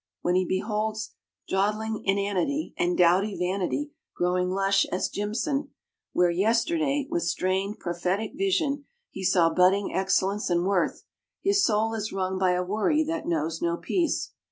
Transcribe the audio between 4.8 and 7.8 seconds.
as jimson, where yesterday, with strained